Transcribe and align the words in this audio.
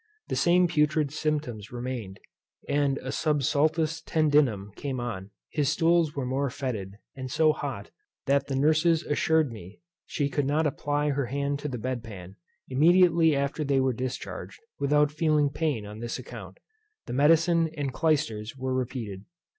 The 0.29 0.35
same 0.35 0.67
putrid 0.67 1.11
symptoms 1.13 1.71
remained, 1.71 2.19
and 2.67 2.97
a 3.03 3.11
subsultus 3.11 4.01
tendinum 4.03 4.75
came 4.75 4.99
on: 4.99 5.29
his 5.51 5.69
stools 5.69 6.15
were 6.15 6.25
more 6.25 6.49
foetid; 6.49 6.93
and 7.15 7.29
so 7.29 7.53
hot, 7.53 7.91
that 8.25 8.47
the 8.47 8.55
nurse 8.55 8.83
assured 8.83 9.51
me 9.51 9.79
she 10.07 10.27
could 10.27 10.47
not 10.47 10.65
apply 10.65 11.11
her 11.11 11.27
hand 11.27 11.59
to 11.59 11.67
the 11.67 11.77
bed 11.77 12.03
pan, 12.03 12.35
immediately 12.67 13.35
after 13.35 13.63
they 13.63 13.79
were 13.79 13.93
discharged, 13.93 14.59
without 14.79 15.11
feeling 15.11 15.51
pain 15.51 15.85
on 15.85 15.99
this 15.99 16.17
account: 16.17 16.57
The 17.05 17.13
medicine 17.13 17.69
and 17.77 17.93
clysters 17.93 18.55
were 18.57 18.73
repeated. 18.73 19.25